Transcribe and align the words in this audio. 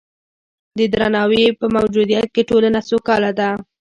د 0.77 0.79
درناوي 0.93 1.45
په 1.59 1.65
موجودیت 1.75 2.27
کې 2.35 2.47
ټولنه 2.49 2.79
سوکاله 2.89 3.31
ده. 3.39 3.49